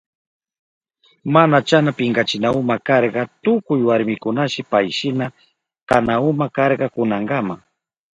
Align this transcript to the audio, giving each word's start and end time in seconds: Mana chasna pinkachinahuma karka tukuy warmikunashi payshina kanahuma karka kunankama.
Mana 1.33 1.57
chasna 1.67 1.91
pinkachinahuma 1.97 2.75
karka 2.87 3.21
tukuy 3.43 3.81
warmikunashi 3.89 4.61
payshina 4.71 5.25
kanahuma 5.89 6.45
karka 6.57 6.85
kunankama. 6.93 7.55